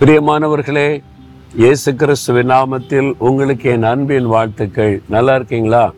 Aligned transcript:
பிரியமானவர்களே 0.00 1.02
இயேசு 1.54 1.94
கிறிஸ்துவின் 1.94 2.50
நாமத்தில் 2.50 3.14
உங்களுக்கு 3.18 3.70
என் 3.70 3.82
அன்பின் 3.82 4.26
வாழ்த்துக்கள். 4.26 5.02
நல்லா 5.08 5.34
இருக்கீங்களா? 5.34 5.92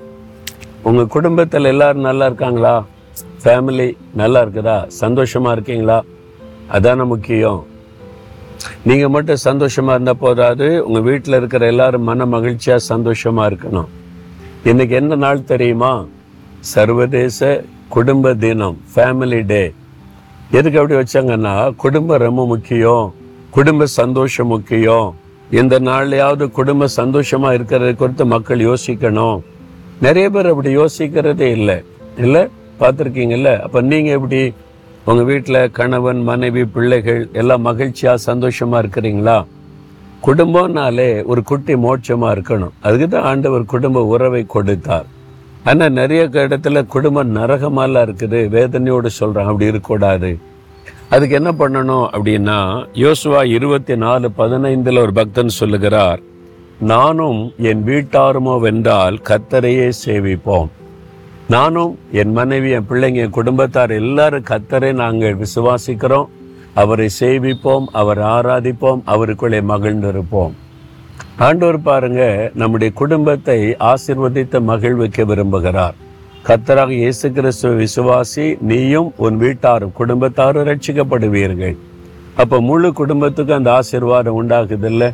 உங்க 0.83 1.07
குடும்பத்தில் 1.07 1.65
எல்லாரும் 1.65 2.01
நல்லா 2.01 2.27
இருக்காங்களா? 2.27 2.85
ஃபேமிலி 3.45 3.97
நல்லா 4.15 4.43
இருக்குதா? 4.43 4.87
சந்தோஷமா 5.01 5.51
இருக்கீங்களா? 5.51 6.03
அதான 6.73 7.07
முக்கியம். 7.07 7.67
நீங்க 8.85 9.09
மட்டும் 9.09 9.43
சந்தோஷமா 9.45 9.91
இருந்தால் 9.91 10.21
போதாது 10.21 10.87
உங்க 10.87 11.01
வீட்டில் 11.01 11.35
இருக்கிற 11.35 11.67
எல்லாரும் 11.67 12.03
மன 12.03 12.27
மகிழ்ச்சியா 12.27 12.79
சந்தோஷமா 12.89 13.47
இருக்கணும். 13.51 13.89
இன்னைக்கு 14.65 14.95
என்ன 14.95 15.15
நாள் 15.15 15.45
தெரியுமா? 15.45 16.05
சர்வதேச 16.61 17.65
குடும்ப 17.89 18.35
தினம் 18.35 18.81
ஃபேமிலி 18.97 19.47
டே 19.47 19.73
எதுக்கு 20.51 20.81
அப்படி 20.81 21.01
வச்சாங்கன்னா 21.01 21.75
குடும்பம் 21.77 22.19
ரொம்ப 22.19 22.47
முக்கியம். 22.47 23.15
குடும்ப 23.51 23.87
சந்தோஷம் 23.87 24.47
முக்கியம். 24.47 25.15
இந்த 25.51 25.81
நாள்லயாவது 25.81 26.51
குடும்ப 26.51 26.89
சந்தோஷமா 26.97 27.53
இருக்கிறது 27.53 27.97
குறித்து 27.97 28.27
மக்கள் 28.27 28.59
யோசிக்கணும். 28.59 29.41
நிறைய 30.01 30.31
பேர் 30.31 30.47
அப்படி 30.47 30.77
யோசிக்கிறதே 30.77 31.41
இல்லை. 31.41 31.83
இல்லை? 32.17 32.49
பார்த்துருக்கீங்கல்ல? 32.81 33.61
அப்போ 33.61 33.81
நீங்கள் 33.81 34.13
எப்படி? 34.13 34.53
உங்கள் 35.05 35.25
வீட்டில் 35.25 35.71
கணவன் 35.71 36.23
மனைவி 36.23 36.65
பிள்ளைகள் 36.65 37.29
எல்லாம் 37.33 37.61
மகிழ்ச்சியாக 37.61 38.17
சந்தோஷமாக 38.17 38.87
இருக்கிறீங்களா? 38.87 39.45
குடும்பம்னாலே 40.27 41.25
ஒரு 41.25 41.43
குட்டி 41.43 41.77
மோட்சமாக 41.77 42.35
இருக்கணும். 42.35 42.75
அதுக்கு 42.81 43.09
தான் 43.09 43.23
ஆண்டவர் 43.23 43.65
குடும்ப 43.65 44.05
உறவை 44.05 44.47
கொடுத்தார். 44.47 45.07
ஆனால் 45.65 45.93
நிறைய 45.93 46.25
இடத்துல 46.25 46.87
குடும்பம் 46.87 47.37
நரகமாலாம் 47.37 48.07
இருக்குது. 48.09 48.41
வேதனையோடு 48.57 49.07
சொல்கிறான் 49.07 49.47
அப்படி 49.47 49.65
இருக்கக்கூடாது. 49.65 50.39
அதுக்கு 51.11 51.35
என்ன 51.35 51.51
பண்ணணும் 51.53 52.07
அப்படின்னா 52.17 52.57
யோசுவா 53.03 53.45
இருபத்தி 53.57 53.97
நாலு 53.97 54.31
பதினைந்தில் 54.39 55.01
ஒரு 55.03 55.13
பக்தன் 55.13 55.59
சொல்லுகிறார் 55.59 56.21
நானும் 56.81 57.53
என் 57.71 57.83
வீட்டாருமோ 57.87 58.55
வென்றால் 58.65 59.17
கத்தரையே 59.29 59.93
சேவிப்போம். 60.07 60.69
நானும் 61.49 61.99
என் 62.13 62.33
மனைவி 62.33 62.71
என் 62.71 62.87
பிள்ளைங்க 62.91 63.15
என் 63.15 63.37
குடும்பத்தார் 63.39 63.91
எல்லாரும் 63.91 64.49
கத்தரை 64.51 64.91
நாங்கள் 64.93 65.39
விசுவாசிக்கிறோம். 65.43 66.29
அவரை 66.75 67.09
சேவிப்போம் 67.21 67.87
அவரை 67.93 68.25
ஆராதிப்போம் 68.25 69.01
அவருக்குள்ளே 69.05 69.61
மகிழ்ந்திருப்போம். 69.61 70.53
ஆண்டோர் 71.39 71.81
பாருங்க 71.89 72.23
நம்முடைய 72.55 72.93
குடும்பத்தை 72.93 73.59
ஆசிர்வதித்து 73.93 74.61
மகிழ்விக்க 74.63 75.25
விரும்புகிறார். 75.25 75.97
கத்தராக 76.47 76.93
இயேசு 77.03 77.27
கிறிஸ்துவ 77.37 77.71
விசுவாசி 77.81 78.45
நீயும் 78.69 79.09
உன் 79.25 79.39
வீட்டாரும் 79.43 79.93
குடும்பத்தாரும் 79.99 80.67
ரட்சிக்கப்படுவீர்கள் 80.69 81.75
அப்போ 82.43 82.57
முழு 82.69 82.89
குடும்பத்துக்கும் 83.01 83.57
அந்த 83.59 83.71
ஆசீர்வாதம் 83.79 84.39
உண்டாகுதில்ல? 84.41 85.07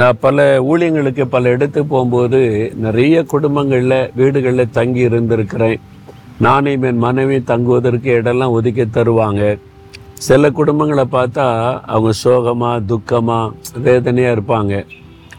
நான் 0.00 0.18
பல 0.24 0.46
ஊழியங்களுக்கு 0.70 1.24
பல 1.34 1.50
இடத்துக்கு 1.56 1.90
போகும்போது 1.92 2.40
நிறைய 2.86 3.24
குடும்பங்களில் 3.32 3.98
வீடுகளில் 4.20 4.74
தங்கி 4.78 5.02
இருந்திருக்கிறேன். 5.08 5.78
நானே 6.46 6.72
என் 6.90 7.04
மனைவி 7.06 7.38
தங்குவதற்கு 7.52 8.10
இடம்லாம் 8.20 8.56
ஒதுக்கி 8.58 8.86
தருவாங்க. 8.96 9.42
சில 10.28 10.50
குடும்பங்களை 10.58 11.06
பார்த்தா 11.16 11.46
அவங்க 11.92 12.12
சோகமாக 12.24 12.82
துக்கமாக 12.90 13.78
வேதனையாக 13.86 14.36
இருப்பாங்க. 14.36 14.74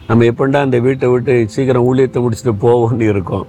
நம்ம 0.08 0.24
எப்படின்னா 0.32 0.62
அந்த 0.68 0.80
வீட்டை 0.88 1.10
விட்டு 1.16 1.36
சீக்கிரம் 1.56 1.88
ஊழியத்தை 1.92 2.22
முடிச்சுட்டு 2.24 2.56
போவோம்னு 2.66 3.08
இருக்கோம். 3.14 3.46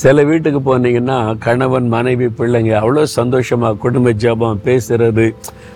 சில 0.00 0.22
வீட்டுக்கு 0.28 0.60
போனீங்கன்னா 0.64 1.18
கணவன் 1.44 1.86
மனைவி 1.94 2.26
பிள்ளைங்க 2.38 2.72
அவ்வளோ 2.80 3.02
சந்தோஷமாக 3.18 3.78
குடும்ப 3.84 4.12
ஜபம் 4.24 4.58
பேசுறது 4.66 5.26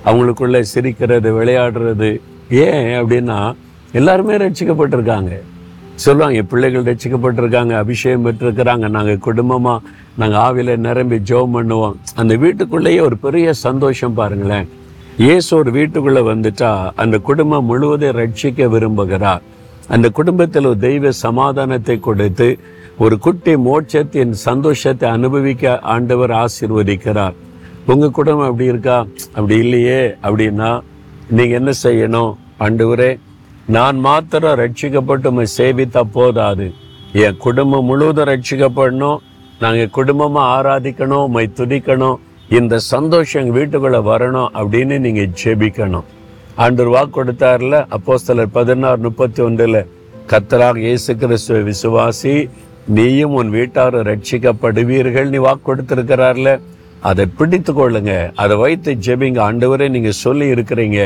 அவங்களுக்குள்ள 0.09 0.59
சிரிக்கிறது 0.73 1.31
விளையாடுறது. 1.39 2.11
ஏன் 2.65 2.91
அப்படின்னா 2.99 3.39
எல்லாருமே 3.99 4.35
ரட்சிக்கப்பட்டிருக்காங்க 4.43 5.33
சொல்லுவாங்க 6.05 6.41
என் 6.41 6.51
பிள்ளைகள் 6.51 6.85
ரட்சிக்கப்பட்டிருக்காங்க 6.89 7.73
அபிஷேகம் 7.83 8.27
பெற்றிருக்கிறாங்க. 8.27 8.89
நாங்கள் 8.97 9.25
குடும்பமாக 9.29 9.81
நாங்கள் 10.21 10.41
ஆவில 10.47 10.77
நிரம்பி 10.87 11.19
ஜெபம் 11.31 11.57
பண்ணுவோம். 11.57 11.97
அந்த 12.21 12.35
வீட்டுக்குள்ளேயே 12.45 13.01
ஒரு 13.09 13.19
பெரிய 13.25 13.55
சந்தோஷம் 13.67 14.19
பாருங்களேன். 14.21 14.69
இயேசு 15.27 15.51
ஒரு 15.61 15.71
வீட்டுக்குள்ளே 15.79 16.25
வந்துட்டா 16.33 16.71
அந்த 17.05 17.17
குடும்பம் 17.31 17.69
முழுவதும் 17.71 18.19
ரட்சிக்க 18.21 18.69
விரும்புகிறார். 18.75 19.43
அந்த 19.95 20.07
குடும்பத்தில் 20.19 20.69
ஒரு 20.71 20.79
தெய்வ 20.79 21.11
சமாதானத்தை 21.27 21.97
கொடுத்து 22.01 22.49
ஒரு 23.05 23.19
குட்டி 23.25 23.53
மோட்சத்தின் 23.57 24.33
சந்தோஷத்தை 24.47 25.07
அனுபவிக்க 25.17 25.79
ஆண்டவர் 25.95 26.33
ஆசீர்வதிக்கிறார். 26.43 27.37
உங்கள் 27.87 28.17
குடும்பம் 28.19 28.49
அப்படி 28.51 28.69
இருக்கா? 28.73 28.99
அப்படி 29.37 29.57
இல்லையே. 29.65 30.01
அப்படின்னா 30.27 30.71
நீங்கள் 31.37 31.59
என்ன 31.61 31.73
செய்யணும்? 31.83 32.33
ஆண்டவரே 32.65 33.11
நான் 33.77 33.99
மாத்திரம் 34.07 34.59
ரட்சிக்கப்பட்டு 34.63 35.47
சேவித்தா 35.57 36.03
போதாது. 36.19 36.67
என் 37.25 37.41
குடும்பம் 37.47 37.89
முழுவதும் 37.91 38.31
ரட்சிக்கப்படணும். 38.33 39.19
நாங்கள் 39.65 39.95
குடும்பமாக 39.99 40.51
ஆராதிக்கணும் 40.57 41.29
மை 41.29 41.45
துதிக்கணும். 41.59 42.19
இந்த 42.59 42.79
சந்தோஷம் 42.79 43.43
எங்கள் 43.43 43.59
வீட்டுக்குள்ளே 43.59 44.01
வரணும் 44.13 44.51
அப்படின்னு 44.61 44.99
நீங்கள் 45.07 45.35
ஜெபிக்கணும். 45.43 46.07
ஆண்டவர் 46.63 46.95
வாக்கு 46.95 47.13
கொடுத்தார்ல 47.17 47.77
சிலர் 48.25 48.51
பதினாறு 48.57 48.99
முப்பத்தி 49.05 49.41
ஒன்றில் 49.45 49.79
கத்தராக 50.31 50.83
இயேசு 50.87 51.11
கிறிஸ்துவ 51.21 51.61
விசுவாசி 51.69 52.35
நீயும் 52.97 53.37
உன் 53.39 53.51
வீட்டாரும் 53.57 54.07
ரட்சிக்கப்படுவீர்கள் 54.11 55.31
நீ 55.33 55.39
வாக்கு 55.47 55.65
கொடுத்துருக்கிறார்ல. 55.69 56.51
அதை 57.11 57.25
பிடித்து 57.39 57.73
கொள்ளுங்க. 57.79 58.15
அதை 58.43 58.55
வைத்து 58.65 58.91
ஜெபிங்க. 59.07 59.41
ஆண்டவரே 59.49 59.89
நீங்கள் 59.97 60.19
சொல்லி 60.25 60.47
இருக்கிறீங்க. 60.55 61.01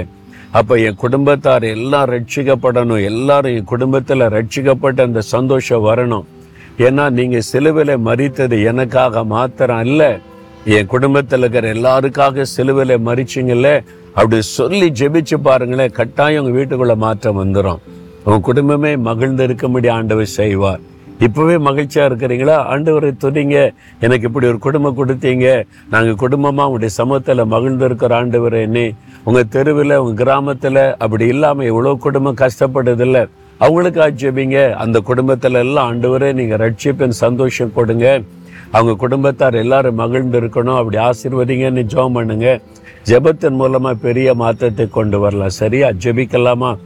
அப்போ 0.59 0.75
என் 0.87 1.00
குடும்பத்தார் 1.04 1.66
எல்லாம் 1.75 2.10
ரட்சிக்கப்படணும் 2.14 3.04
எல்லாரும் 3.10 3.56
என் 3.59 3.72
குடும்பத்தில் 3.72 4.31
ரட்சிக்கப்பட்ட 4.37 5.09
அந்த 5.09 5.20
சந்தோஷம் 5.34 5.87
வரணும். 5.91 6.28
ஏன்னா 6.87 7.04
நீங்கள் 7.19 7.48
சிலுவில 7.53 8.00
மறித்தது 8.09 8.56
எனக்காக 8.70 9.25
மாத்திரம் 9.34 9.84
இல்லை 9.91 10.12
என் 10.76 10.93
குடும்பத்தில் 10.94 11.41
இருக்கிற 11.43 11.69
எல்லாருக்காக 11.76 12.44
சிலுவில 12.56 12.97
மறிச்சிங்கல்ல 13.09 13.70
அப்படி 14.16 14.38
சொல்லி 14.56 14.88
ஜெபிச்சு 14.98 15.36
பாருங்களேன் 15.47 15.94
கட்டாயம் 15.98 16.41
உங்கள் 16.42 16.56
வீட்டுக்குள்ள 16.58 16.94
மாற்றம் 17.04 17.38
வந்துடும் 17.42 17.80
உங்கள் 18.25 18.44
குடும்பமே 18.48 18.92
மகிழ்ந்து 19.06 19.44
இருக்கும்படி 19.47 19.88
ஆண்டவர் 19.94 20.34
செய்வார். 20.41 20.82
இப்போவே 21.26 21.56
மகிழ்ச்சியாக 21.66 22.08
இருக்கிறீங்களா? 22.10 22.56
ஆண்டவரை 22.72 23.10
துதிங்க. 23.25 23.56
எனக்கு 24.04 24.26
இப்படி 24.28 24.47
ஒரு 24.52 24.58
குடும்பம் 24.66 24.97
கொடுத்தீங்க. 25.00 25.47
நாங்கள் 25.92 26.20
குடும்பமாக 26.22 26.69
உங்களுடைய 26.69 26.92
சமூகத்தில் 27.00 27.50
மகிழ்ந்து 27.54 27.86
இருக்கிற 27.88 28.14
ஆண்டவரே 28.20 28.62
நீ 28.76 28.84
உங்கள் 29.26 29.50
தெருவில் 29.56 29.97
உங்கள் 30.00 30.20
கிராமத்தில் 30.22 30.82
அப்படி 31.04 31.26
இல்லாமல் 31.34 31.70
எவ்வளோ 31.72 31.94
குடும்பம் 32.06 32.41
கஷ்டப்படுதில்ல 32.42 33.20
அவங்களுக்கு 33.64 34.00
ஆட்சேபிங்க 34.06 34.58
அந்த 34.84 35.00
குடும்பத்தில் 35.10 35.60
எல்லாம் 35.64 35.88
ஆண்டவரே 35.91 36.31
நீங்கள் 36.41 36.62
ரட்சிப்பின் 36.64 37.20
சந்தோஷம் 37.25 37.76
கொடுங்க. 37.78 38.06
அவங்க 38.70 38.94
குடும்பத்தார் 38.94 39.54
எல்லாரும் 39.54 39.94
மகிழ்ந்து 39.94 40.41
இருக்கணும் 40.41 40.76
அப்படி 40.76 40.97
ஆசீர்வதிங்கன்னு 40.97 41.82
ஜெபம் 41.82 42.12
பண்ணுங்க. 42.12 42.60
ஜெபத்தின் 43.04 43.60
மூலமா 43.60 43.92
பெரிய 43.92 44.34
மாற்றத்தை 44.34 44.88
கொண்டு 44.91 45.19
வரலாம். 45.19 45.48
சரியா? 45.48 45.88
ஜெபிக்கலாமா? 45.88 46.76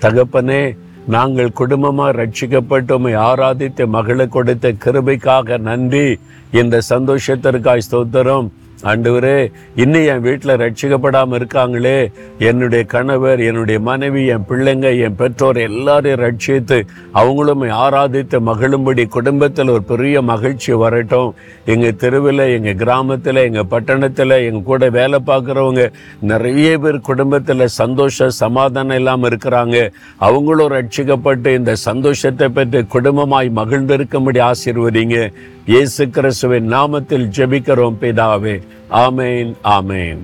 தகப்பனே 0.00 0.76
நாங்கள் 1.06 1.52
குடும்பமா 1.58 2.12
ரட்சிக்கப்பட்டு 2.12 2.92
உண்மை 2.92 3.14
ஆராதித்து 3.14 3.86
மகளை 3.86 4.28
கொடுத்த 4.28 4.72
கிருபைக்காக 4.72 5.58
நன்றி. 5.58 6.18
இந்த 6.50 6.80
சந்தோஷத்திற்காய் 6.88 7.80
ஸ்தோத்திரம். 7.90 8.48
ஆண்டவரே 8.90 9.36
இன்னும் 9.82 10.06
என் 10.12 10.24
வீட்டில் 10.26 10.52
ரட்சிக்கப்படாமல் 10.62 11.36
இருக்காங்களே. 11.38 11.98
என்னுடைய 12.48 12.82
கணவர் 12.94 13.40
என்னுடைய 13.48 13.78
மனைவி 13.88 14.22
என் 14.34 14.46
பிள்ளைங்க 14.50 14.88
என் 15.04 15.18
பெற்றோர் 15.20 15.60
எல்லாரையும் 15.68 16.22
ரட்சித்து 16.24 16.78
அவங்களும் 17.20 17.64
ஆராதித்து 17.84 18.38
மகிழும்படி 18.48 19.06
குடும்பத்தில் 19.16 19.72
ஒரு 19.74 19.84
பெரிய 19.92 20.22
மகிழ்ச்சி 20.32 20.72
வரட்டும். 20.82 21.30
எங்கள் 21.74 21.98
தெருவில் 22.02 22.44
எங்கள் 22.56 22.78
கிராமத்தில் 22.82 23.40
எங்கள் 23.46 23.70
பட்டணத்தில் 23.72 24.36
எங்கள் 24.48 24.68
கூட 24.70 24.90
வேலை 24.98 25.20
பார்க்குறவங்க 25.30 25.84
நிறைய 26.32 26.70
பேர் 26.84 27.00
குடும்பத்தில் 27.10 27.66
சந்தோஷ 27.80 28.28
சமாதானம் 28.42 28.98
இல்லாமல் 29.00 29.30
இருக்கிறாங்க. 29.30 29.76
அவங்களும் 30.28 30.72
ரட்சிக்கப்பட்டு 30.76 31.50
இந்த 31.60 31.74
சந்தோஷத்தை 31.88 32.48
பெற்று 32.58 32.82
குடும்பமாய் 32.94 33.50
மகிழ்ந்திருக்கும்படி 33.60 34.40
ஆசீர்வதிங்க. 34.50 35.18
இயேசு 35.72 36.02
கிறிஸ்துவின் 36.14 36.66
நாமத்தில் 36.76 37.28
ஜெபிக்கிறோம் 37.36 38.00
பிதாவே. 38.00 38.56
ஆமேன் 38.95 39.51
ஆமேன் 39.69 40.21